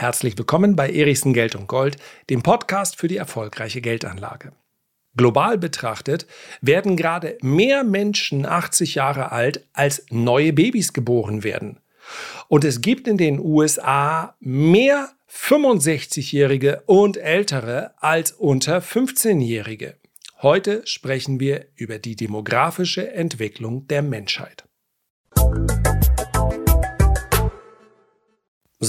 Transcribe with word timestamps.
Herzlich 0.00 0.38
willkommen 0.38 0.76
bei 0.76 0.88
Erichsen 0.88 1.34
Geld 1.34 1.54
und 1.54 1.66
Gold, 1.66 1.98
dem 2.30 2.42
Podcast 2.42 2.96
für 2.96 3.06
die 3.06 3.18
erfolgreiche 3.18 3.82
Geldanlage. 3.82 4.52
Global 5.14 5.58
betrachtet 5.58 6.26
werden 6.62 6.96
gerade 6.96 7.36
mehr 7.42 7.84
Menschen 7.84 8.46
80 8.46 8.94
Jahre 8.94 9.30
alt, 9.30 9.68
als 9.74 10.06
neue 10.08 10.54
Babys 10.54 10.94
geboren 10.94 11.44
werden. 11.44 11.80
Und 12.48 12.64
es 12.64 12.80
gibt 12.80 13.08
in 13.08 13.18
den 13.18 13.40
USA 13.40 14.36
mehr 14.40 15.10
65-Jährige 15.30 16.82
und 16.86 17.18
ältere 17.18 17.92
als 17.98 18.32
unter 18.32 18.78
15-Jährige. 18.78 19.98
Heute 20.40 20.80
sprechen 20.86 21.40
wir 21.40 21.66
über 21.76 21.98
die 21.98 22.16
demografische 22.16 23.12
Entwicklung 23.12 23.86
der 23.86 24.00
Menschheit. 24.00 24.64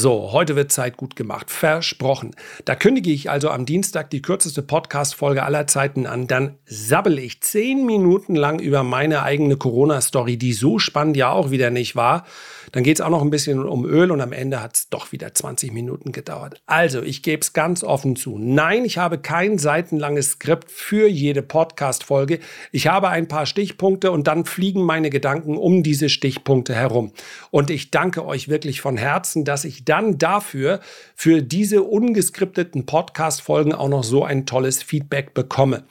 So, 0.01 0.31
heute 0.31 0.55
wird 0.55 0.71
Zeit 0.71 0.97
gut 0.97 1.15
gemacht. 1.15 1.51
Versprochen. 1.51 2.31
Da 2.65 2.73
kündige 2.73 3.11
ich 3.11 3.29
also 3.29 3.51
am 3.51 3.67
Dienstag 3.67 4.09
die 4.09 4.23
kürzeste 4.23 4.63
Podcast-Folge 4.63 5.43
aller 5.43 5.67
Zeiten 5.67 6.07
an. 6.07 6.25
Dann 6.25 6.55
sabbel 6.65 7.19
ich 7.19 7.41
zehn 7.41 7.85
Minuten 7.85 8.35
lang 8.35 8.59
über 8.59 8.81
meine 8.81 9.21
eigene 9.21 9.57
Corona-Story, 9.57 10.37
die 10.37 10.53
so 10.53 10.79
spannend 10.79 11.17
ja 11.17 11.29
auch 11.29 11.51
wieder 11.51 11.69
nicht 11.69 11.95
war. 11.95 12.25
Dann 12.71 12.83
geht 12.83 12.97
es 12.97 13.01
auch 13.01 13.11
noch 13.11 13.21
ein 13.21 13.29
bisschen 13.29 13.63
um 13.63 13.85
Öl 13.85 14.09
und 14.09 14.21
am 14.21 14.31
Ende 14.31 14.63
hat 14.63 14.75
es 14.75 14.89
doch 14.89 15.11
wieder 15.11 15.33
20 15.33 15.71
Minuten 15.71 16.11
gedauert. 16.11 16.61
Also, 16.65 17.03
ich 17.03 17.21
gebe 17.21 17.41
es 17.41 17.53
ganz 17.53 17.83
offen 17.83 18.15
zu. 18.15 18.39
Nein, 18.39 18.85
ich 18.85 18.97
habe 18.97 19.19
kein 19.19 19.57
seitenlanges 19.59 20.31
Skript 20.31 20.71
für 20.71 21.07
jede 21.07 21.43
Podcast-Folge. 21.43 22.39
Ich 22.71 22.87
habe 22.87 23.09
ein 23.09 23.27
paar 23.27 23.45
Stichpunkte 23.45 24.09
und 24.09 24.27
dann 24.27 24.45
fliegen 24.45 24.83
meine 24.83 25.11
Gedanken 25.11 25.57
um 25.57 25.83
diese 25.83 26.09
Stichpunkte 26.09 26.73
herum. 26.73 27.11
Und 27.51 27.69
ich 27.69 27.91
danke 27.91 28.25
euch 28.25 28.47
wirklich 28.47 28.81
von 28.81 28.97
Herzen, 28.97 29.45
dass 29.45 29.65
ich 29.65 29.85
dann 29.91 30.17
dafür, 30.17 30.79
für 31.15 31.43
diese 31.43 31.83
ungeskripteten 31.83 32.85
Podcast-Folgen 32.85 33.73
auch 33.73 33.89
noch 33.89 34.03
so 34.03 34.23
ein 34.23 34.45
tolles 34.45 34.81
Feedback 34.81 35.33
bekomme. 35.33 35.83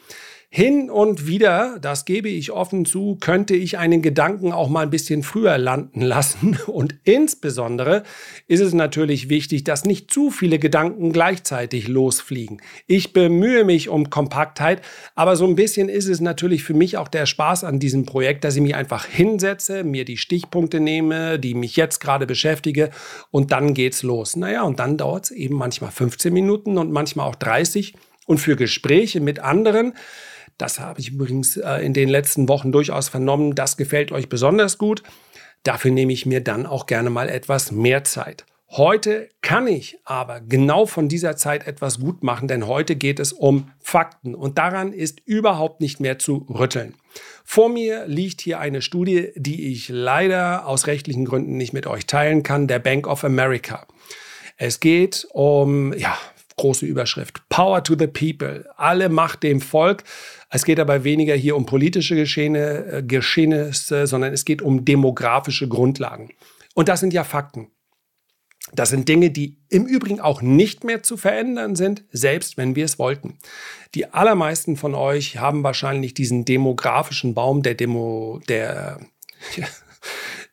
Hin 0.53 0.91
und 0.91 1.29
wieder, 1.29 1.79
das 1.81 2.05
gebe 2.05 2.29
ich 2.29 2.51
offen 2.51 2.85
zu, 2.85 3.17
könnte 3.21 3.55
ich 3.55 3.79
einen 3.79 4.03
Gedanken 4.03 4.51
auch 4.51 4.69
mal 4.69 4.81
ein 4.81 4.91
bisschen 4.91 5.23
früher 5.23 5.57
landen 5.59 6.01
lassen. 6.01 6.59
Und 6.67 6.97
insbesondere 7.05 8.03
ist 8.49 8.59
es 8.59 8.75
natürlich 8.75 9.29
wichtig, 9.29 9.63
dass 9.63 9.85
nicht 9.85 10.11
zu 10.11 10.33
viele 10.33 10.59
Gedanken 10.59 11.13
gleichzeitig 11.13 11.87
losfliegen. 11.87 12.61
Ich 12.89 13.13
bemühe 13.13 13.63
mich 13.63 13.89
um 13.89 14.11
Kompaktheit, 14.11 14.83
aber 15.15 15.37
so 15.37 15.47
ein 15.47 15.55
bisschen 15.55 15.89
ist 15.89 16.09
es 16.09 16.21
natürlich 16.21 16.65
für 16.65 16.75
mich 16.75 16.97
auch 16.97 17.07
der 17.07 17.27
Spaß 17.27 17.63
an 17.63 17.79
diesem 17.79 18.05
Projekt, 18.05 18.43
dass 18.43 18.57
ich 18.57 18.63
mich 18.63 18.75
einfach 18.75 19.07
hinsetze, 19.07 19.85
mir 19.85 20.05
die 20.05 20.17
Stichpunkte 20.17 20.81
nehme, 20.81 21.39
die 21.39 21.55
mich 21.55 21.77
jetzt 21.77 22.01
gerade 22.01 22.27
beschäftige 22.27 22.91
und 23.31 23.53
dann 23.53 23.73
geht's 23.73 24.03
los. 24.03 24.35
Naja, 24.35 24.65
und 24.65 24.81
dann 24.81 24.97
dauert 24.97 25.27
es 25.27 25.31
eben 25.31 25.55
manchmal 25.55 25.93
15 25.93 26.35
Minuten 26.35 26.77
und 26.77 26.91
manchmal 26.91 27.29
auch 27.29 27.37
30. 27.37 27.95
Und 28.27 28.39
für 28.39 28.55
Gespräche 28.55 29.21
mit 29.21 29.41
anderen 29.41 29.95
das 30.61 30.81
habe 30.81 31.01
ich 31.01 31.11
übrigens 31.11 31.57
äh, 31.57 31.77
in 31.79 31.95
den 31.95 32.09
letzten 32.09 32.49
Wochen 32.49 32.73
durchaus 32.73 33.09
vernommen. 33.09 33.55
Das 33.55 33.77
gefällt 33.77 34.13
euch 34.13 34.29
besonders 34.29 34.79
gut. 34.79 35.03
Dafür 35.63 35.91
nehme 35.91 36.13
ich 36.13 36.27
mir 36.27 36.41
dann 36.41 36.67
auch 36.67 36.87
gerne 36.87 37.11
mal 37.11 37.29
etwas 37.29 37.71
mehr 37.73 38.05
Zeit. 38.05 38.47
Heute 38.73 39.29
kann 39.43 39.67
ich 39.67 39.99
aber 40.05 40.41
genau 40.41 40.87
von 40.87 41.09
dieser 41.09 41.37
Zeit 41.37 41.67
etwas 41.67 41.99
gut 41.99 42.23
machen, 42.23 42.47
denn 42.47 42.69
heute 42.69 42.95
geht 42.95 43.19
es 43.19 43.33
um 43.33 43.73
Fakten 43.81 44.37
und 44.37 44.59
daran 44.59 44.93
ist 44.93 45.21
überhaupt 45.25 45.81
nicht 45.81 45.99
mehr 45.99 46.21
zu 46.21 46.47
rütteln. 46.49 46.95
Vor 47.45 47.69
mir 47.69 48.07
liegt 48.07 48.41
hier 48.41 48.61
eine 48.61 48.81
Studie, 48.81 49.33
die 49.35 49.73
ich 49.73 49.89
leider 49.89 50.69
aus 50.69 50.87
rechtlichen 50.87 51.25
Gründen 51.25 51.57
nicht 51.57 51.73
mit 51.73 51.89
euch 51.89 52.07
teilen 52.07 52.45
kann, 52.45 52.69
der 52.69 52.79
Bank 52.79 53.09
of 53.09 53.25
America. 53.25 53.89
Es 54.57 54.79
geht 54.79 55.27
um, 55.33 55.93
ja, 55.95 56.17
große 56.61 56.85
Überschrift, 56.85 57.43
Power 57.49 57.83
to 57.83 57.97
the 57.99 58.07
People, 58.07 58.69
alle 58.77 59.09
Macht 59.09 59.43
dem 59.43 59.63
Volk. 59.63 60.05
Es 60.51 60.65
geht 60.65 60.79
dabei 60.79 61.05
weniger 61.05 61.35
hier 61.35 61.57
um 61.57 61.65
politische 61.65 62.15
Geschehne, 62.15 62.85
äh, 62.85 63.03
Geschehnisse, 63.03 64.07
sondern 64.07 64.35
es 64.35 64.45
geht 64.45 64.61
um 64.61 64.85
demografische 64.85 65.69
Grundlagen. 65.69 66.31
Und 66.75 66.89
das 66.89 67.01
sind 67.01 67.15
ja 67.15 67.25
Fakten. 67.25 67.69
Das 68.75 68.91
sind 68.91 69.09
Dinge, 69.09 69.31
die 69.31 69.57
im 69.71 69.87
Übrigen 69.87 70.21
auch 70.21 70.43
nicht 70.43 70.85
mehr 70.85 71.03
zu 71.03 71.17
verändern 71.17 71.77
sind, 71.77 72.05
selbst 72.13 72.59
wenn 72.59 72.77
wir 72.77 72.85
es 72.85 72.99
wollten. 72.99 73.39
Die 73.95 74.13
allermeisten 74.13 74.77
von 74.77 74.95
euch 74.95 75.39
haben 75.39 75.65
wahrscheinlich 75.65 76.13
diesen 76.13 76.45
demografischen 76.45 77.33
Baum 77.33 77.63
der 77.63 77.75
Demo, 77.75 78.41
der, 78.49 79.01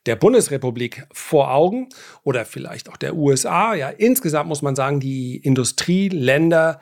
der 0.08 0.16
Bundesrepublik 0.16 1.06
vor 1.12 1.54
Augen 1.54 1.90
oder 2.24 2.46
vielleicht 2.46 2.90
auch 2.90 2.98
der 2.98 3.16
USA. 3.16 3.76
Ja, 3.76 3.90
insgesamt 3.90 4.50
muss 4.50 4.62
man 4.62 4.76
sagen, 4.76 5.00
die 5.00 5.38
Industrieländer 5.38 6.80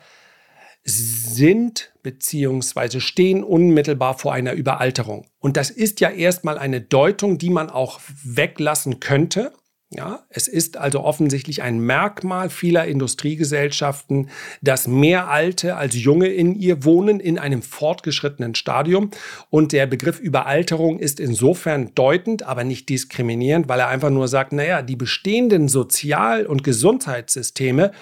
sind 0.84 1.92
bzw. 2.02 3.00
stehen 3.00 3.42
unmittelbar 3.42 4.16
vor 4.16 4.32
einer 4.32 4.52
Überalterung. 4.52 5.26
Und 5.40 5.56
das 5.56 5.70
ist 5.70 6.00
ja 6.00 6.10
erstmal 6.10 6.58
eine 6.58 6.80
Deutung, 6.80 7.38
die 7.38 7.50
man 7.50 7.70
auch 7.70 8.00
weglassen 8.22 9.00
könnte. 9.00 9.52
Ja, 9.90 10.26
es 10.30 10.48
ist 10.48 10.76
also 10.78 11.04
offensichtlich 11.04 11.62
ein 11.62 11.78
Merkmal 11.78 12.50
vieler 12.50 12.86
Industriegesellschaften, 12.86 14.30
dass 14.60 14.88
mehr 14.88 15.28
Alte 15.28 15.76
als 15.76 15.94
Junge 15.94 16.26
in 16.26 16.56
ihr 16.56 16.82
wohnen 16.82 17.20
in 17.20 17.38
einem 17.38 17.62
fortgeschrittenen 17.62 18.56
Stadium. 18.56 19.12
Und 19.48 19.70
der 19.70 19.86
Begriff 19.86 20.18
Überalterung 20.18 20.98
ist 20.98 21.20
insofern 21.20 21.94
deutend, 21.94 22.42
aber 22.42 22.64
nicht 22.64 22.88
diskriminierend, 22.88 23.68
weil 23.68 23.78
er 23.78 23.86
einfach 23.86 24.10
nur 24.10 24.26
sagt, 24.26 24.52
naja, 24.52 24.82
die 24.82 24.96
bestehenden 24.96 25.68
Sozial- 25.68 26.46
und 26.46 26.64
Gesundheitssysteme, 26.64 27.92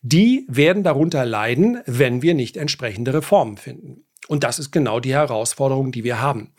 die 0.00 0.46
werden 0.48 0.84
darunter 0.84 1.26
leiden, 1.26 1.80
wenn 1.86 2.22
wir 2.22 2.34
nicht 2.34 2.56
entsprechende 2.56 3.14
Reformen 3.14 3.56
finden. 3.56 4.04
Und 4.28 4.44
das 4.44 4.60
ist 4.60 4.70
genau 4.70 5.00
die 5.00 5.14
Herausforderung, 5.14 5.90
die 5.90 6.04
wir 6.04 6.20
haben. 6.20 6.52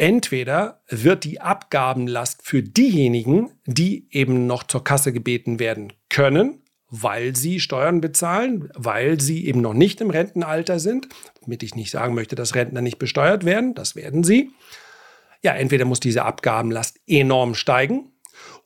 Entweder 0.00 0.80
wird 0.88 1.24
die 1.24 1.42
Abgabenlast 1.42 2.40
für 2.42 2.62
diejenigen, 2.62 3.50
die 3.66 4.08
eben 4.10 4.46
noch 4.46 4.62
zur 4.62 4.82
Kasse 4.82 5.12
gebeten 5.12 5.58
werden 5.58 5.92
können, 6.08 6.62
weil 6.88 7.36
sie 7.36 7.60
Steuern 7.60 8.00
bezahlen, 8.00 8.70
weil 8.74 9.20
sie 9.20 9.44
eben 9.44 9.60
noch 9.60 9.74
nicht 9.74 10.00
im 10.00 10.08
Rentenalter 10.08 10.78
sind, 10.78 11.10
damit 11.42 11.62
ich 11.62 11.74
nicht 11.74 11.90
sagen 11.90 12.14
möchte, 12.14 12.34
dass 12.34 12.54
Rentner 12.54 12.80
nicht 12.80 12.98
besteuert 12.98 13.44
werden, 13.44 13.74
das 13.74 13.94
werden 13.94 14.24
sie. 14.24 14.52
Ja, 15.42 15.52
entweder 15.52 15.84
muss 15.84 16.00
diese 16.00 16.24
Abgabenlast 16.24 16.98
enorm 17.06 17.54
steigen, 17.54 18.10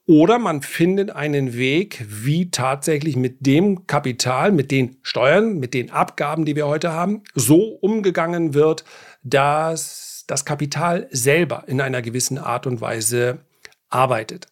oder 0.06 0.38
man 0.38 0.62
findet 0.62 1.10
einen 1.10 1.54
Weg, 1.54 2.04
wie 2.08 2.50
tatsächlich 2.50 3.16
mit 3.16 3.44
dem 3.44 3.88
Kapital, 3.88 4.52
mit 4.52 4.70
den 4.70 4.98
Steuern, 5.02 5.58
mit 5.58 5.74
den 5.74 5.90
Abgaben, 5.90 6.44
die 6.44 6.54
wir 6.54 6.68
heute 6.68 6.92
haben, 6.92 7.22
so 7.34 7.56
umgegangen 7.80 8.54
wird, 8.54 8.84
dass 9.24 10.13
das 10.26 10.44
Kapital 10.44 11.08
selber 11.10 11.64
in 11.66 11.80
einer 11.80 12.02
gewissen 12.02 12.38
Art 12.38 12.66
und 12.66 12.80
Weise 12.80 13.38
arbeitet. 13.90 14.46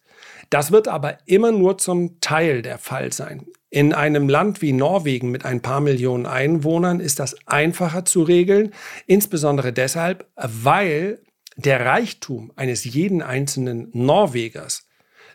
Das 0.49 0.71
wird 0.71 0.87
aber 0.87 1.17
immer 1.25 1.51
nur 1.51 1.77
zum 1.77 2.19
Teil 2.21 2.61
der 2.61 2.77
Fall 2.77 3.11
sein. 3.11 3.47
In 3.69 3.93
einem 3.93 4.29
Land 4.29 4.61
wie 4.61 4.71
Norwegen 4.71 5.31
mit 5.31 5.45
ein 5.45 5.61
paar 5.61 5.81
Millionen 5.81 6.27
Einwohnern 6.27 6.99
ist 6.99 7.19
das 7.19 7.35
einfacher 7.47 8.05
zu 8.05 8.21
regeln, 8.21 8.71
insbesondere 9.07 9.73
deshalb, 9.73 10.27
weil 10.35 11.23
der 11.55 11.85
Reichtum 11.85 12.51
eines 12.55 12.83
jeden 12.83 13.21
einzelnen 13.21 13.89
Norwegers 13.93 14.87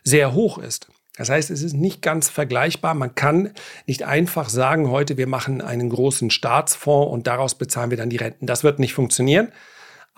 sehr 0.03 0.33
hoch 0.33 0.57
ist. 0.57 0.87
Das 1.17 1.29
heißt, 1.29 1.49
es 1.49 1.63
ist 1.63 1.73
nicht 1.73 2.01
ganz 2.01 2.29
vergleichbar. 2.29 2.93
Man 2.93 3.13
kann 3.13 3.51
nicht 3.87 4.03
einfach 4.03 4.47
sagen, 4.47 4.89
heute 4.89 5.17
wir 5.17 5.27
machen 5.27 5.61
einen 5.61 5.89
großen 5.89 6.31
Staatsfonds 6.31 7.11
und 7.11 7.27
daraus 7.27 7.55
bezahlen 7.55 7.89
wir 7.89 7.97
dann 7.97 8.09
die 8.09 8.15
Renten. 8.15 8.45
Das 8.45 8.63
wird 8.63 8.79
nicht 8.79 8.93
funktionieren. 8.93 9.51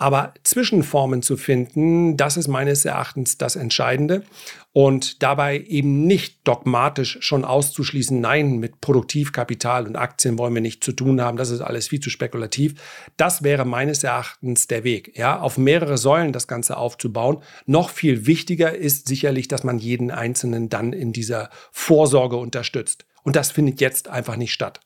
Aber 0.02 0.34
Zwischenformen 0.42 1.22
zu 1.22 1.36
finden, 1.36 2.16
das 2.16 2.36
ist 2.36 2.48
meines 2.48 2.84
Erachtens 2.84 3.38
das 3.38 3.54
Entscheidende. 3.54 4.24
Und 4.72 5.22
dabei 5.22 5.60
eben 5.60 6.08
nicht 6.08 6.40
dogmatisch 6.42 7.18
schon 7.20 7.44
auszuschließen, 7.44 8.20
nein, 8.20 8.56
mit 8.56 8.80
Produktivkapital 8.80 9.86
und 9.86 9.94
Aktien 9.94 10.38
wollen 10.38 10.54
wir 10.54 10.60
nicht 10.60 10.82
zu 10.82 10.90
tun 10.90 11.20
haben, 11.20 11.36
das 11.36 11.50
ist 11.50 11.60
alles 11.60 11.86
viel 11.86 12.00
zu 12.00 12.10
spekulativ. 12.10 12.74
Das 13.16 13.44
wäre 13.44 13.64
meines 13.64 14.02
Erachtens 14.02 14.66
der 14.66 14.82
Weg, 14.82 15.16
ja, 15.16 15.38
auf 15.38 15.56
mehrere 15.56 15.96
Säulen 15.96 16.32
das 16.32 16.48
Ganze 16.48 16.78
aufzubauen. 16.78 17.40
Noch 17.66 17.88
viel 17.88 18.26
wichtiger 18.26 18.74
ist 18.74 19.06
sicherlich, 19.06 19.46
dass 19.46 19.62
man 19.62 19.78
jeden 19.78 20.10
Einzelnen 20.10 20.68
dann 20.68 20.92
in 20.92 21.12
dieser 21.12 21.48
Vorsorge 21.70 22.38
unterstützt. 22.38 23.04
Und 23.22 23.36
das 23.36 23.52
findet 23.52 23.80
jetzt 23.80 24.08
einfach 24.08 24.34
nicht 24.34 24.52
statt. 24.52 24.80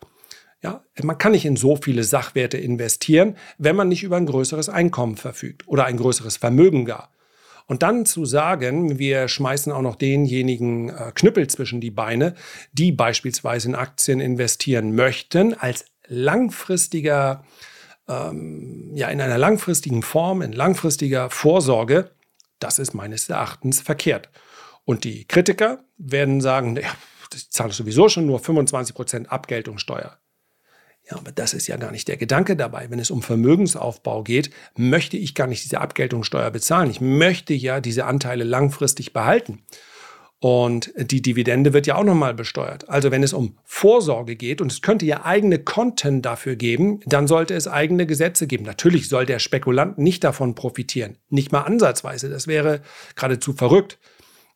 Ja, 0.67 0.83
man 1.01 1.17
kann 1.17 1.31
nicht 1.31 1.45
in 1.45 1.55
so 1.55 1.77
viele 1.77 2.03
Sachwerte 2.03 2.59
investieren, 2.59 3.37
wenn 3.57 3.77
man 3.77 3.87
nicht 3.87 4.03
über 4.03 4.17
ein 4.17 4.27
größeres 4.27 4.69
Einkommen 4.69 5.17
verfügt 5.17 5.69
oder 5.69 5.85
ein 5.85 5.97
größeres 5.97 6.39
Vermögen 6.39 6.85
gar. 6.85 7.13
Und 7.67 7.85
dann 7.85 8.05
zu 8.05 8.25
sagen, 8.25 8.99
wir 8.99 9.29
schmeißen 9.29 9.71
auch 9.71 9.83
noch 9.83 9.95
denjenigen 9.95 10.89
äh, 10.89 11.13
Knüppel 11.15 11.47
zwischen 11.47 11.81
die 11.81 11.93
Beine, 11.93 12.35
die 12.73 12.91
beispielsweise 12.91 13.69
in 13.69 13.75
Aktien 13.77 14.19
investieren 14.19 14.97
möchten, 14.97 15.55
als 15.55 15.85
langfristiger, 16.09 17.45
ähm, 18.09 18.91
ja, 18.93 19.07
in 19.07 19.21
einer 19.21 19.39
langfristigen 19.39 20.03
Form, 20.03 20.43
in 20.43 20.53
langfristiger 20.53 21.31
Vorsorge, 21.31 22.11
das 22.59 22.81
ist 22.81 22.93
meines 22.93 23.29
Erachtens 23.29 23.83
verkehrt. 23.83 24.31
Und 24.85 25.05
die 25.05 25.27
Kritiker 25.27 25.85
werden 25.97 26.41
sagen, 26.41 26.75
ja, 26.75 26.91
ich 27.33 27.51
zahle 27.51 27.73
sowieso 27.73 28.09
schon 28.09 28.27
nur 28.27 28.41
25% 28.41 29.27
Abgeltungssteuer. 29.27 30.19
Ja, 31.09 31.19
aber 31.19 31.31
das 31.31 31.55
ist 31.55 31.69
ja 31.69 31.77
gar 31.77 31.93
nicht 31.93 32.09
der 32.09 32.17
Gedanke 32.17 32.57
dabei. 32.57 32.91
Wenn 32.91 32.99
es 32.99 33.13
um 33.13 33.23
Vermögensaufbau 33.23 34.25
geht, 34.25 34.51
möchte 34.77 35.17
ich 35.17 35.35
gar 35.35 35.47
nicht 35.47 35.65
diese 35.65 35.81
Abgeltungssteuer 35.81 36.51
bezahlen. 36.51 36.91
Ich 36.91 37.01
möchte 37.01 37.55
ja 37.55 37.81
diese 37.81 38.07
Anteile 38.07 38.43
langfristig 38.43 39.13
behalten. 39.13 39.63
Und 40.39 40.93
die 40.97 41.23
Dividende 41.23 41.73
wird 41.73 41.87
ja 41.87 41.95
auch 41.95 42.05
nochmal 42.05 42.35
besteuert. 42.35 42.89
Also 42.91 43.11
wenn 43.11 43.23
es 43.23 43.33
um 43.33 43.57
Vorsorge 43.65 44.37
geht 44.37 44.61
und 44.61 44.71
es 44.71 44.83
könnte 44.83 45.07
ja 45.07 45.25
eigene 45.25 45.59
Konten 45.59 46.21
dafür 46.23 46.57
geben, 46.57 47.01
dann 47.07 47.27
sollte 47.27 47.55
es 47.55 47.69
eigene 47.69 48.05
Gesetze 48.05 48.47
geben. 48.47 48.65
Natürlich 48.65 49.09
soll 49.09 49.25
der 49.27 49.39
Spekulant 49.39 49.99
nicht 49.99 50.25
davon 50.25 50.55
profitieren. 50.55 51.17
Nicht 51.31 51.53
mal 51.53 51.63
ansatzweise. 51.63 52.29
Das 52.29 52.47
wäre 52.49 52.83
geradezu 53.15 53.55
verrückt. 53.55 53.99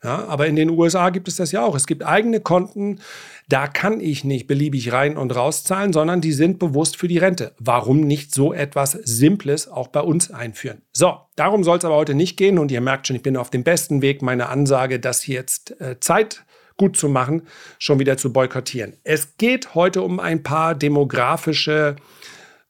Ja, 0.03 0.25
aber 0.27 0.47
in 0.47 0.57
den 0.57 0.71
USA 0.71 1.11
gibt 1.11 1.29
es 1.29 1.37
das 1.37 1.53
ja 1.53 1.63
auch. 1.63 1.75
Es 1.75 1.87
gibt 1.87 2.05
eigene 2.05 2.41
Konten, 2.41 3.01
da 3.49 3.67
kann 3.67 4.01
ich 4.01 4.25
nicht 4.25 4.47
beliebig 4.47 4.93
rein 4.93 5.19
und 5.19 5.35
raus 5.37 5.63
zahlen, 5.63 5.93
sondern 5.93 6.23
die 6.23 6.33
sind 6.33 6.59
bewusst 6.59 6.97
für 6.97 7.07
die 7.07 7.19
Rente. 7.19 7.53
Warum 7.59 8.01
nicht 8.01 8.33
so 8.33 8.55
etwas 8.55 8.93
Simples 8.93 9.69
auch 9.69 9.89
bei 9.89 10.01
uns 10.01 10.31
einführen? 10.31 10.81
So, 10.95 11.19
darum 11.37 11.65
soll 11.65 11.79
es 11.79 11.85
aber 11.85 11.97
heute 11.97 12.15
nicht 12.15 12.39
gehen 12.39 12.59
und 12.59 12.71
ihr 12.71 12.81
merkt 12.81 13.07
schon, 13.07 13.17
ich 13.17 13.23
bin 13.23 13.37
auf 13.37 13.51
dem 13.51 13.63
besten 13.63 14.01
Weg, 14.01 14.23
meine 14.23 14.49
Ansage, 14.49 15.01
das 15.01 15.27
jetzt 15.27 15.79
äh, 15.81 16.01
Zeit 16.01 16.47
gut 16.79 16.97
zu 16.97 17.11
machen, 17.11 17.43
schon 17.79 17.99
wieder 17.99 18.17
zu 18.17 18.33
boykottieren. 18.33 18.95
Es 19.05 19.37
geht 19.37 19.75
heute 19.75 20.01
um 20.01 20.19
ein 20.19 20.43
paar 20.43 20.75
demografische 20.75 21.97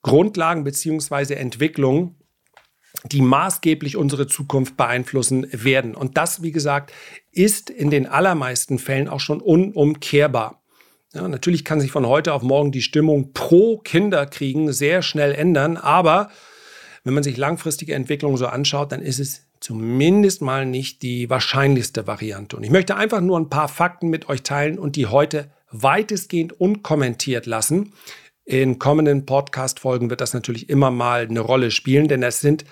Grundlagen 0.03 0.65
bzw. 0.65 1.35
Entwicklungen, 1.35 2.17
die 3.05 3.23
maßgeblich 3.23 3.97
unsere 3.97 4.27
Zukunft 4.27 4.77
beeinflussen 4.77 5.47
werden. 5.53 5.95
Und 5.95 6.17
das, 6.17 6.43
wie 6.43 6.53
gesagt, 6.53 6.93
ist 7.33 7.71
in 7.71 7.91
den 7.91 8.07
allermeisten 8.07 8.79
Fällen 8.79 9.09
auch 9.09 9.21
schon 9.21 9.41
unumkehrbar. 9.41 10.63
Ja, 11.13 11.27
natürlich 11.27 11.65
kann 11.65 11.81
sich 11.81 11.91
von 11.91 12.07
heute 12.07 12.33
auf 12.33 12.43
morgen 12.43 12.71
die 12.71 12.83
Stimmung 12.83 13.33
pro 13.33 13.79
Kinderkriegen 13.79 14.73
sehr 14.73 15.03
schnell 15.03 15.35
ändern, 15.35 15.77
aber 15.77 16.31
wenn 17.03 17.15
man 17.15 17.23
sich 17.23 17.37
langfristige 17.37 17.95
Entwicklungen 17.95 18.37
so 18.37 18.47
anschaut, 18.47 18.93
dann 18.93 19.03
ist 19.03 19.19
es 19.19 19.47
zumindest 19.59 20.43
mal 20.43 20.67
nicht 20.67 21.03
die 21.03 21.29
wahrscheinlichste 21.29 22.07
Variante. 22.07 22.57
Und 22.57 22.63
ich 22.63 22.71
möchte 22.71 22.97
einfach 22.97 23.21
nur 23.21 23.39
ein 23.39 23.51
paar 23.51 23.69
Fakten 23.69 24.09
mit 24.09 24.29
euch 24.29 24.43
teilen 24.43 24.79
und 24.79 24.97
die 24.97 25.07
heute 25.07 25.51
weitestgehend 25.71 26.59
unkommentiert 26.61 27.47
lassen. 27.47 27.93
In 28.45 28.79
kommenden 28.79 29.27
Podcast-Folgen 29.27 30.11
wird 30.11 30.21
das 30.21 30.35
natürlich 30.35 30.69
immer 30.69 30.91
mal 30.91 31.23
eine 31.23 31.41
Rolle 31.41 31.71
spielen, 31.71 32.09
denn 32.09 32.23
es 32.23 32.41
sind 32.41 32.65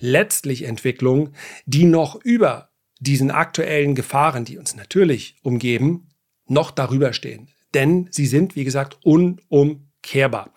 letztlich 0.00 0.64
Entwicklungen, 0.64 1.34
die 1.64 1.84
noch 1.84 2.16
über 2.22 2.70
diesen 3.00 3.30
aktuellen 3.30 3.94
Gefahren, 3.94 4.44
die 4.44 4.58
uns 4.58 4.76
natürlich 4.76 5.36
umgeben, 5.42 6.08
noch 6.46 6.70
darüber 6.70 7.12
stehen. 7.12 7.48
Denn 7.74 8.08
sie 8.10 8.26
sind, 8.26 8.56
wie 8.56 8.64
gesagt, 8.64 8.98
unumkehrbar. 9.04 10.52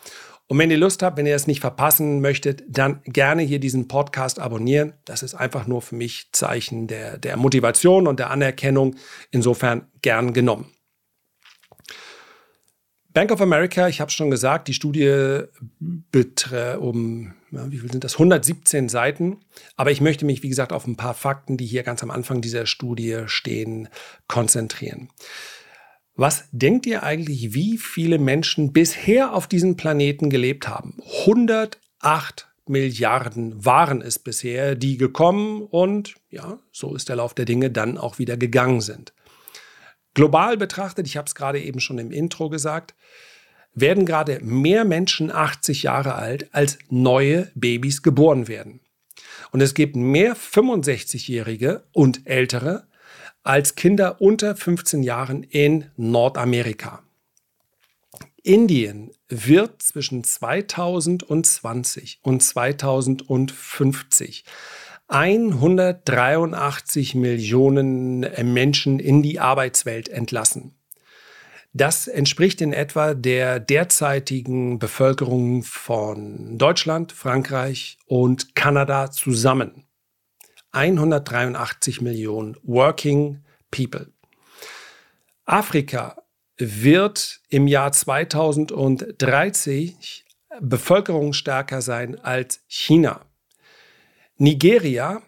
Und 0.48 0.60
wenn 0.60 0.70
ihr 0.70 0.78
Lust 0.78 1.02
habt, 1.02 1.18
wenn 1.18 1.26
ihr 1.26 1.36
es 1.36 1.48
nicht 1.48 1.62
verpassen 1.62 2.22
möchtet, 2.22 2.64
dann 2.68 3.02
gerne 3.06 3.42
hier 3.42 3.60
diesen 3.60 3.88
Podcast 3.88 4.40
abonnieren. 4.40 4.94
Das 5.06 5.24
ist 5.24 5.34
einfach 5.34 5.66
nur 5.66 5.82
für 5.82 5.96
mich 5.96 6.30
Zeichen 6.34 6.88
der, 6.88 7.18
der 7.18 7.36
Motivation 7.36 8.08
und 8.08 8.20
der 8.20 8.30
Anerkennung. 8.30 8.96
Insofern 9.32 9.88
gern 10.04 10.34
genommen. 10.34 10.75
Bank 13.16 13.32
of 13.32 13.40
America, 13.40 13.88
ich 13.88 14.02
habe 14.02 14.12
schon 14.12 14.30
gesagt, 14.30 14.68
die 14.68 14.74
Studie 14.74 15.44
betrifft 15.80 16.80
um, 16.80 17.34
ja, 17.50 17.72
wie 17.72 17.78
viel 17.78 17.90
sind 17.90 18.04
das? 18.04 18.16
117 18.16 18.90
Seiten. 18.90 19.38
Aber 19.78 19.90
ich 19.90 20.02
möchte 20.02 20.26
mich, 20.26 20.44
wie 20.44 20.50
gesagt, 20.50 20.74
auf 20.74 20.86
ein 20.86 20.98
paar 20.98 21.14
Fakten, 21.14 21.56
die 21.56 21.66
hier 21.66 21.84
ganz 21.84 22.04
am 22.04 22.12
Anfang 22.12 22.42
dieser 22.42 22.66
Studie 22.66 23.22
stehen, 23.28 23.88
konzentrieren. 24.28 25.08
Was 26.18 26.50
denkt 26.52 26.86
ihr 26.88 27.04
eigentlich, 27.04 27.54
wie 27.54 27.78
viele 27.78 28.20
Menschen 28.20 28.74
bisher 28.74 29.34
auf 29.34 29.48
diesem 29.48 29.78
Planeten 29.78 30.30
gelebt 30.30 30.68
haben? 30.68 30.98
108 31.22 32.50
Milliarden 32.68 33.64
waren 33.64 34.02
es 34.02 34.20
bisher, 34.20 34.76
die 34.76 34.98
gekommen 34.98 35.62
und 35.62 36.16
ja, 36.32 36.60
so 36.74 36.94
ist 36.94 37.08
der 37.08 37.16
Lauf 37.16 37.34
der 37.34 37.46
Dinge 37.46 37.72
dann 37.72 37.98
auch 37.98 38.20
wieder 38.20 38.36
gegangen 38.36 38.82
sind. 38.82 39.14
Global 40.16 40.58
betrachtet, 40.58 41.06
ich 41.06 41.18
habe 41.18 41.28
es 41.28 41.36
gerade 41.36 41.62
eben 41.62 41.80
schon 41.80 42.00
im 42.00 42.12
Intro 42.12 42.50
gesagt, 42.50 42.96
werden 43.76 44.06
gerade 44.06 44.40
mehr 44.42 44.84
Menschen 44.86 45.32
80 45.32 45.84
Jahre 45.84 46.16
alt, 46.16 46.48
als 46.54 46.80
neue 46.90 47.52
Babys 47.54 48.02
geboren 48.02 48.48
werden. 48.48 48.80
Und 49.52 49.62
es 49.62 49.76
gibt 49.76 49.96
mehr 49.96 50.36
65-Jährige 50.36 51.84
und 51.92 52.26
ältere 52.26 52.88
als 53.44 53.76
Kinder 53.76 54.20
unter 54.22 54.56
15 54.56 55.04
Jahren 55.04 55.44
in 55.44 55.92
Nordamerika. 55.98 57.04
Indien 58.42 59.12
wird 59.28 59.84
zwischen 59.84 60.24
2020 60.24 62.20
und 62.22 62.42
2050 62.42 64.46
183 65.07 67.16
Millionen 67.16 68.22
Menschen 68.54 69.00
in 69.00 69.22
die 69.22 69.40
Arbeitswelt 69.40 70.10
entlassen. 70.10 70.75
Das 71.74 72.07
entspricht 72.07 72.62
in 72.62 72.72
etwa 72.72 73.13
der 73.13 73.60
derzeitigen 73.60 74.80
Bevölkerung 74.80 75.63
von 75.63 76.57
Deutschland, 76.57 77.12
Frankreich 77.12 77.98
und 78.06 78.56
Kanada 78.56 79.12
zusammen. 79.12 79.84
183 80.72 82.00
Millionen 82.02 82.56
Working 82.63 83.44
People. 83.72 84.13
Afrika 85.46 86.24
wird 86.57 87.42
im 87.50 87.68
Jahr 87.68 87.92
2030 87.92 90.25
bevölkerungsstärker 90.62 91.81
sein 91.81 92.18
als 92.19 92.63
China. 92.68 93.25
Nigeria 94.38 95.22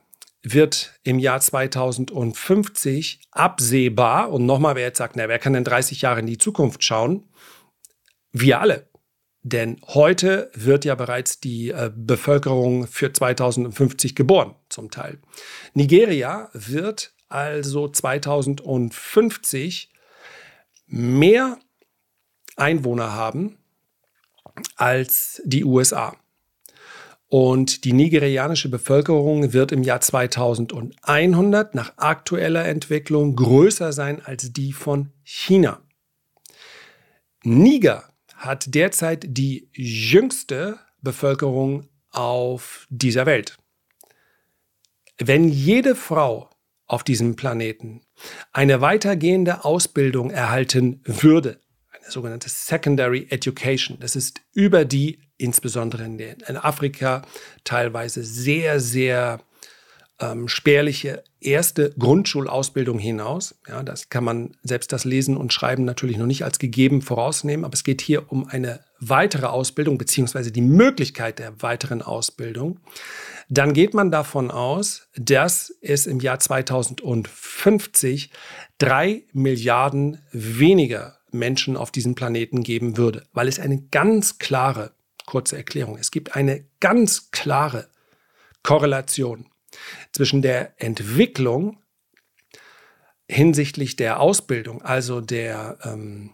wird 0.43 0.93
im 1.03 1.19
Jahr 1.19 1.39
2050 1.39 3.21
absehbar, 3.31 4.31
und 4.31 4.45
nochmal, 4.45 4.75
wer 4.75 4.83
jetzt 4.83 4.97
sagt, 4.97 5.15
na, 5.15 5.27
wer 5.27 5.39
kann 5.39 5.53
denn 5.53 5.63
30 5.63 6.01
Jahre 6.01 6.19
in 6.19 6.27
die 6.27 6.37
Zukunft 6.37 6.83
schauen? 6.83 7.27
Wir 8.31 8.59
alle. 8.59 8.89
Denn 9.43 9.79
heute 9.87 10.51
wird 10.53 10.83
ja 10.83 10.95
bereits 10.95 11.39
die 11.39 11.69
äh, 11.69 11.91
Bevölkerung 11.95 12.87
für 12.87 13.13
2050 13.13 14.15
geboren, 14.15 14.55
zum 14.67 14.91
Teil. 14.91 15.19
Nigeria 15.73 16.49
wird 16.53 17.13
also 17.29 17.87
2050 17.87 19.89
mehr 20.87 21.57
Einwohner 22.57 23.13
haben 23.13 23.57
als 24.75 25.41
die 25.45 25.63
USA. 25.63 26.17
Und 27.29 27.83
die 27.83 27.91
nigerianische 27.91 28.69
Bevölkerung 28.69 29.51
wird 29.51 29.73
im 29.73 29.83
Jahr 29.83 29.99
2100 29.99 31.75
nach 31.75 31.97
aktueller 31.97 32.65
Entwicklung 32.65 33.35
größer 33.35 33.91
sein 33.91 34.21
als 34.23 34.53
die 34.53 34.71
von 34.71 35.11
China. 35.23 35.81
Niger 37.43 38.13
hat 38.35 38.73
derzeit 38.73 39.25
die 39.27 39.69
jüngste 39.73 40.79
Bevölkerung 41.01 41.89
auf 42.11 42.87
dieser 42.89 43.25
Welt. 43.25 43.57
Wenn 45.17 45.49
jede 45.49 45.95
Frau 45.95 46.49
auf 46.85 47.03
diesem 47.03 47.35
Planeten 47.35 48.01
eine 48.53 48.79
weitergehende 48.79 49.65
Ausbildung 49.65 50.31
erhalten 50.31 51.01
würde, 51.03 51.59
sogenannte 52.09 52.49
Secondary 52.49 53.27
Education, 53.29 53.97
das 53.99 54.15
ist 54.15 54.41
über 54.53 54.85
die 54.85 55.19
insbesondere 55.37 56.03
in, 56.03 56.17
den, 56.17 56.37
in 56.47 56.57
Afrika 56.57 57.21
teilweise 57.63 58.23
sehr, 58.23 58.79
sehr 58.79 59.39
ähm, 60.19 60.47
spärliche 60.47 61.23
erste 61.39 61.91
Grundschulausbildung 61.91 62.97
hinaus. 62.97 63.59
Ja, 63.67 63.83
das 63.83 64.09
kann 64.09 64.23
man 64.23 64.57
selbst 64.63 64.91
das 64.91 65.05
Lesen 65.05 65.37
und 65.37 65.53
Schreiben 65.53 65.85
natürlich 65.85 66.17
noch 66.17 66.25
nicht 66.25 66.43
als 66.43 66.57
gegeben 66.57 67.01
vorausnehmen, 67.01 67.63
aber 67.65 67.75
es 67.75 67.83
geht 67.83 68.01
hier 68.01 68.31
um 68.31 68.47
eine 68.47 68.79
weitere 68.99 69.45
Ausbildung 69.45 69.99
beziehungsweise 69.99 70.51
die 70.51 70.61
Möglichkeit 70.61 71.37
der 71.37 71.61
weiteren 71.61 72.01
Ausbildung. 72.01 72.79
Dann 73.49 73.73
geht 73.73 73.93
man 73.93 74.11
davon 74.11 74.49
aus, 74.49 75.07
dass 75.15 75.71
es 75.81 76.07
im 76.07 76.19
Jahr 76.19 76.39
2050 76.39 78.31
drei 78.79 79.23
Milliarden 79.33 80.21
weniger 80.31 81.16
Menschen 81.31 81.77
auf 81.77 81.91
diesem 81.91 82.15
Planeten 82.15 82.63
geben 82.63 82.97
würde, 82.97 83.27
weil 83.33 83.47
es 83.47 83.59
eine 83.59 83.81
ganz 83.81 84.37
klare 84.37 84.93
Kurze 85.25 85.57
Erklärung. 85.57 85.97
Es 85.97 86.11
gibt 86.11 86.35
eine 86.37 86.63
ganz 86.79 87.31
klare 87.31 87.89
Korrelation 88.63 89.47
zwischen 90.13 90.41
der 90.41 90.81
Entwicklung 90.81 91.79
hinsichtlich 93.29 93.97
der 93.97 94.21
Ausbildung, 94.21 94.81
also 94.81 95.19
der, 95.19 95.77
ähm, 95.83 96.31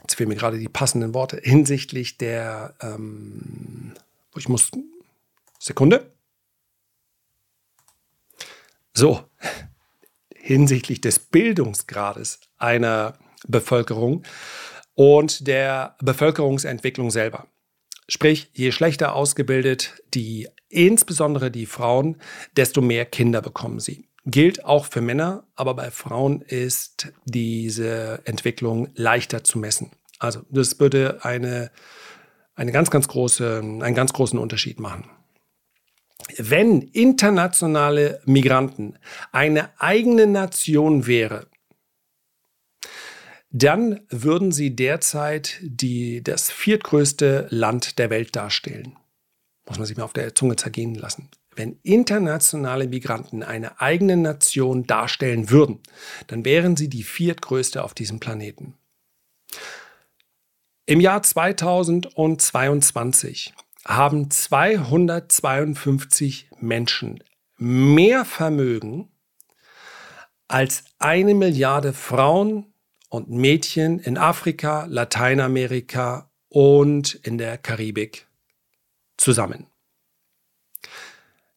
jetzt 0.00 0.16
fehlen 0.16 0.30
mir 0.30 0.34
gerade 0.34 0.58
die 0.58 0.68
passenden 0.68 1.14
Worte, 1.14 1.40
hinsichtlich 1.40 2.18
der, 2.18 2.74
ähm, 2.80 3.94
ich 4.36 4.48
muss, 4.48 4.70
Sekunde. 5.60 6.12
So, 8.94 9.24
hinsichtlich 10.34 11.00
des 11.00 11.20
Bildungsgrades 11.20 12.40
einer 12.56 13.16
Bevölkerung 13.46 14.24
und 14.94 15.46
der 15.46 15.96
Bevölkerungsentwicklung 16.00 17.10
selber. 17.10 17.46
Sprich, 18.08 18.50
je 18.54 18.72
schlechter 18.72 19.14
ausgebildet 19.14 20.02
die, 20.14 20.48
insbesondere 20.68 21.50
die 21.50 21.66
Frauen, 21.66 22.16
desto 22.56 22.80
mehr 22.80 23.04
Kinder 23.04 23.42
bekommen 23.42 23.80
sie. 23.80 24.08
Gilt 24.24 24.64
auch 24.64 24.86
für 24.86 25.00
Männer, 25.00 25.44
aber 25.54 25.74
bei 25.74 25.90
Frauen 25.90 26.40
ist 26.40 27.12
diese 27.24 28.22
Entwicklung 28.24 28.88
leichter 28.94 29.44
zu 29.44 29.58
messen. 29.58 29.90
Also 30.18 30.40
das 30.50 30.80
würde 30.80 31.20
eine, 31.22 31.70
eine 32.54 32.72
ganz, 32.72 32.90
ganz 32.90 33.08
große, 33.08 33.58
einen 33.60 33.94
ganz 33.94 34.12
großen 34.12 34.38
Unterschied 34.38 34.80
machen. 34.80 35.08
Wenn 36.36 36.82
internationale 36.82 38.20
Migranten 38.24 38.98
eine 39.32 39.70
eigene 39.78 40.26
Nation 40.26 41.06
wäre, 41.06 41.46
dann 43.50 44.00
würden 44.10 44.52
sie 44.52 44.76
derzeit 44.76 45.58
die, 45.62 46.22
das 46.22 46.50
viertgrößte 46.50 47.46
Land 47.50 47.98
der 47.98 48.10
Welt 48.10 48.36
darstellen. 48.36 48.98
Muss 49.66 49.78
man 49.78 49.86
sich 49.86 49.96
mal 49.96 50.04
auf 50.04 50.12
der 50.12 50.34
Zunge 50.34 50.56
zergehen 50.56 50.94
lassen. 50.94 51.30
Wenn 51.54 51.78
internationale 51.82 52.86
Migranten 52.86 53.42
eine 53.42 53.80
eigene 53.80 54.16
Nation 54.16 54.86
darstellen 54.86 55.50
würden, 55.50 55.80
dann 56.28 56.44
wären 56.44 56.76
sie 56.76 56.88
die 56.88 57.02
viertgrößte 57.02 57.82
auf 57.82 57.94
diesem 57.94 58.20
Planeten. 58.20 58.74
Im 60.86 61.00
Jahr 61.00 61.20
2022 61.22 63.54
haben 63.84 64.30
252 64.30 66.50
Menschen 66.60 67.24
mehr 67.56 68.24
Vermögen 68.24 69.10
als 70.46 70.84
eine 70.98 71.34
Milliarde 71.34 71.92
Frauen 71.92 72.72
und 73.08 73.30
Mädchen 73.30 73.98
in 73.98 74.18
Afrika, 74.18 74.84
Lateinamerika 74.86 76.30
und 76.48 77.14
in 77.14 77.38
der 77.38 77.58
Karibik 77.58 78.26
zusammen. 79.16 79.66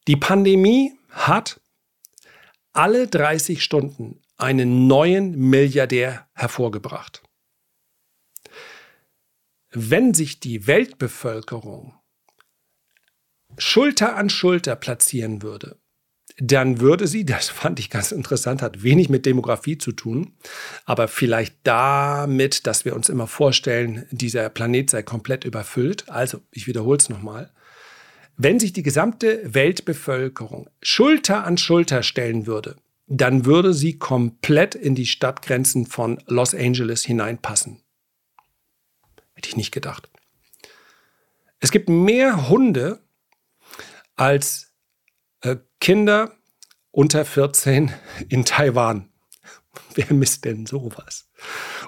Die 0.08 0.16
Pandemie 0.16 0.98
hat 1.10 1.60
alle 2.74 3.08
30 3.08 3.64
Stunden 3.64 4.22
einen 4.38 4.88
neuen 4.88 5.38
Milliardär 5.38 6.28
hervorgebracht. 6.34 7.22
Wenn 9.70 10.14
sich 10.14 10.40
die 10.40 10.68
Weltbevölkerung 10.68 11.96
Schulter 13.58 14.16
an 14.16 14.30
Schulter 14.30 14.76
platzieren 14.76 15.42
würde, 15.42 15.81
dann 16.38 16.80
würde 16.80 17.08
sie, 17.08 17.26
das 17.26 17.50
fand 17.50 17.80
ich 17.80 17.90
ganz 17.90 18.12
interessant, 18.12 18.62
hat 18.62 18.84
wenig 18.84 19.10
mit 19.10 19.26
Demografie 19.26 19.78
zu 19.78 19.92
tun, 19.92 20.34
aber 20.86 21.08
vielleicht 21.08 21.56
damit, 21.64 22.68
dass 22.68 22.86
wir 22.86 22.96
uns 22.96 23.10
immer 23.10 23.28
vorstellen, 23.28 24.06
dieser 24.12 24.50
Planet 24.50 24.90
sei 24.90 25.04
komplett 25.04 25.44
überfüllt. 25.44 26.10
Also, 26.10 26.42
ich 26.52 26.68
wiederhole 26.68 26.98
es 26.98 27.10
nochmal. 27.10 27.52
Wenn 28.38 28.60
sich 28.60 28.74
die 28.74 28.84
gesamte 28.84 29.54
Weltbevölkerung 29.54 30.70
Schulter 30.82 31.44
an 31.46 31.58
Schulter 31.58 32.02
stellen 32.04 32.48
würde, 32.48 32.76
dann 33.08 33.46
würde 33.46 33.74
sie 33.74 34.00
komplett 34.00 34.74
in 34.74 34.96
die 34.96 35.06
Stadtgrenzen 35.06 35.86
von 35.86 36.22
Los 36.28 36.56
Angeles 36.56 37.04
hineinpassen. 37.04 37.82
Hätte 39.34 39.50
ich 39.50 39.58
nicht 39.58 39.72
gedacht. 39.72 40.10
Es 41.60 41.72
gibt 41.72 41.90
mehr 41.90 42.50
Hunde 42.50 43.00
als 44.16 44.71
Kinder 45.80 46.34
unter 46.92 47.26
14 47.26 47.92
in 48.30 48.46
Taiwan. 48.46 49.10
Wer 49.96 50.14
misst 50.14 50.46
denn 50.46 50.66
sowas? 50.66 51.30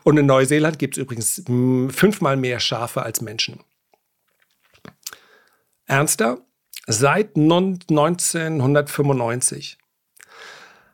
Und 0.03 0.17
in 0.17 0.25
Neuseeland 0.25 0.77
gibt 0.79 0.97
es 0.97 1.01
übrigens 1.01 1.41
hm, 1.45 1.89
fünfmal 1.89 2.35
mehr 2.37 2.59
Schafe 2.59 3.03
als 3.03 3.21
Menschen. 3.21 3.63
Ernster, 5.85 6.39
seit 6.87 7.37
1995 7.37 9.77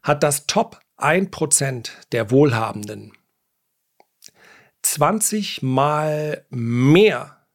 hat 0.04 0.22
das 0.24 0.46
Top 0.48 0.82
1% 0.98 1.90
der 2.12 2.32
Wohlhabenden 2.32 3.14
20 4.82 5.62
mal 5.62 6.46
mehr 6.50 7.46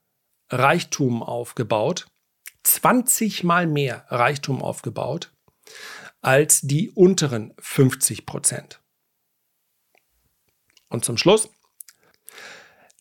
Reichtum 0.50 1.23
aufgebaut 1.23 2.06
20 2.75 3.45
mal 3.45 3.66
mehr 3.66 4.04
Reichtum 4.09 4.62
aufgebaut 4.62 5.33
als 6.21 6.61
die 6.62 6.90
unteren 6.90 7.54
50 7.59 8.26
Prozent. 8.26 8.81
Und 10.88 11.04
zum 11.04 11.16
Schluss, 11.16 11.50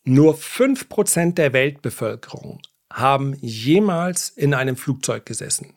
nur 0.04 0.36
5 0.36 0.88
Prozent 0.88 1.38
der 1.38 1.52
Weltbevölkerung 1.52 2.60
haben 2.92 3.34
jemals 3.40 4.28
in 4.28 4.54
einem 4.54 4.76
Flugzeug 4.76 5.26
gesessen. 5.26 5.74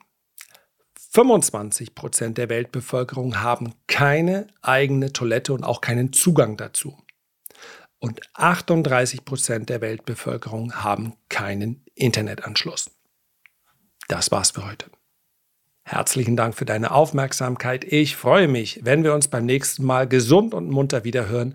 25 1.10 1.94
Prozent 1.94 2.38
der 2.38 2.50
Weltbevölkerung 2.50 3.40
haben 3.40 3.74
keine 3.86 4.46
eigene 4.60 5.12
Toilette 5.12 5.54
und 5.54 5.64
auch 5.64 5.80
keinen 5.80 6.12
Zugang 6.12 6.56
dazu. 6.56 7.02
Und 7.98 8.20
38 8.34 9.24
Prozent 9.24 9.70
der 9.70 9.80
Weltbevölkerung 9.80 10.74
haben 10.74 11.14
keinen 11.28 11.84
Internetanschluss. 11.94 12.97
Das 14.08 14.30
war's 14.32 14.50
für 14.50 14.66
heute. 14.66 14.86
Herzlichen 15.84 16.36
Dank 16.36 16.54
für 16.54 16.64
deine 16.64 16.90
Aufmerksamkeit. 16.90 17.84
Ich 17.84 18.16
freue 18.16 18.48
mich, 18.48 18.80
wenn 18.82 19.04
wir 19.04 19.14
uns 19.14 19.28
beim 19.28 19.46
nächsten 19.46 19.84
Mal 19.84 20.06
gesund 20.06 20.52
und 20.52 20.68
munter 20.68 21.04
wiederhören. 21.04 21.54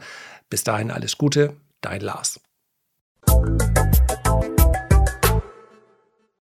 Bis 0.49 0.63
dahin 0.63 0.89
alles 0.89 1.17
Gute, 1.17 1.55
dein 1.81 2.01
Lars. 2.01 2.39